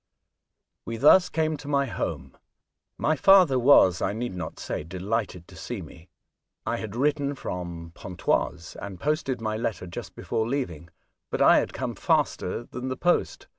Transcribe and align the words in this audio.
We 0.83 0.97
thus 0.97 1.29
came 1.29 1.57
to 1.57 1.67
my 1.67 1.85
home. 1.85 2.35
My 2.97 3.15
father 3.15 3.59
was, 3.59 4.01
I 4.01 4.13
need 4.13 4.33
not 4.33 4.57
say, 4.59 4.83
delighted 4.83 5.47
to 5.47 5.55
see 5.55 5.83
me. 5.83 6.09
I 6.65 6.77
had 6.77 6.95
written 6.95 7.35
from 7.35 7.91
Pontoise, 7.93 8.75
and 8.77 8.99
posted 8.99 9.41
my 9.41 9.57
letter 9.57 9.85
just 9.85 10.15
before 10.15 10.47
leaving; 10.49 10.89
but 11.29 11.39
I 11.39 11.57
had 11.59 11.71
come 11.71 11.93
faster 11.93 12.63
than 12.63 12.87
the 12.87 12.97
post. 12.97 13.45